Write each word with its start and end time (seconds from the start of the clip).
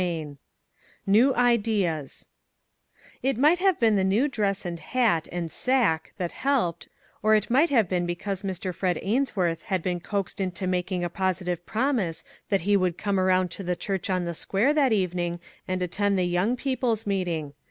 164 0.01 1.05
CHAPTER 1.05 1.05
XI 1.05 1.11
NEW 1.11 1.35
IDEAS 1.35 2.27
IT 3.21 3.37
might 3.37 3.59
have 3.59 3.79
been 3.79 3.95
the 3.97 4.03
new 4.03 4.27
dress 4.27 4.65
and 4.65 4.79
hat 4.79 5.27
and 5.31 5.51
sack 5.51 6.13
that 6.17 6.31
helped, 6.31 6.87
or 7.21 7.35
it 7.35 7.51
might 7.51 7.69
have 7.69 7.87
been 7.87 8.07
because 8.07 8.41
Mr. 8.41 8.73
Fred 8.73 8.97
Ainsworth 9.03 9.61
had 9.65 9.83
been 9.83 9.99
coaxed 9.99 10.41
into 10.41 10.65
making 10.65 11.03
a 11.03 11.07
positive 11.11 11.63
promise 11.67 12.23
that 12.49 12.61
he 12.61 12.75
would 12.75 12.97
come 12.97 13.19
around 13.19 13.51
to 13.51 13.61
the 13.61 13.75
church 13.75 14.09
on 14.09 14.25
the" 14.25 14.33
Square" 14.33 14.73
that 14.73 14.91
evening 14.91 15.39
and 15.67 15.83
attend 15.83 16.17
the 16.17 16.23
young 16.25 16.55
people's 16.57 17.05
meeting. 17.05 17.53